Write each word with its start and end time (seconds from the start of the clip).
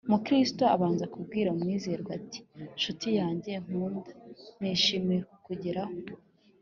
Mukristo 0.09 0.63
abanza 0.75 1.05
kubwira 1.13 1.49
Mwizerwa 1.59 2.11
ati: 2.19 2.39
“Nshuti 2.77 3.07
yanjye 3.19 3.51
nkunda, 3.63 4.11
nishimiye 4.59 5.21
kukugeraho 5.29 5.95